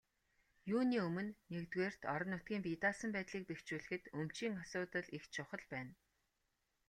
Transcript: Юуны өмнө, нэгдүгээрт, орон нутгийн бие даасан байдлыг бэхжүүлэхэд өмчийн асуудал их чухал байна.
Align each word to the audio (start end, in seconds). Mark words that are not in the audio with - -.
Юуны 0.75 0.97
өмнө, 1.07 1.31
нэгдүгээрт, 1.53 2.01
орон 2.13 2.29
нутгийн 2.31 2.63
бие 2.65 2.77
даасан 2.83 3.09
байдлыг 3.13 3.43
бэхжүүлэхэд 3.47 4.03
өмчийн 4.19 4.55
асуудал 4.63 5.07
их 5.17 5.23
чухал 5.35 5.63
байна. 5.73 5.93